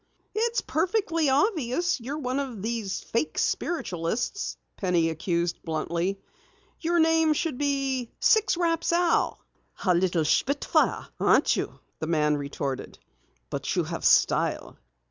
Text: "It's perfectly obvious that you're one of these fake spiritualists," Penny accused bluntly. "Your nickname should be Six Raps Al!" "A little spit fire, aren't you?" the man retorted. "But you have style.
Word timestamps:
"It's 0.33 0.61
perfectly 0.61 1.29
obvious 1.29 1.97
that 1.99 2.03
you're 2.03 2.17
one 2.17 2.39
of 2.39 2.63
these 2.63 3.01
fake 3.01 3.37
spiritualists," 3.37 4.57
Penny 4.75 5.11
accused 5.11 5.61
bluntly. 5.63 6.19
"Your 6.79 6.97
nickname 6.97 7.33
should 7.33 7.59
be 7.59 8.09
Six 8.19 8.57
Raps 8.57 8.91
Al!" 8.91 9.39
"A 9.85 9.93
little 9.93 10.25
spit 10.25 10.65
fire, 10.65 11.07
aren't 11.19 11.55
you?" 11.55 11.81
the 11.99 12.07
man 12.07 12.35
retorted. 12.35 12.97
"But 13.51 13.75
you 13.75 13.83
have 13.83 14.03
style. 14.03 14.75